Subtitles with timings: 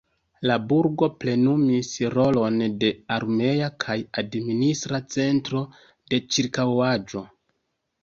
[0.51, 7.29] La burgo plenumis rolon de armea kaj administra centro de ĉirkaŭaĵo.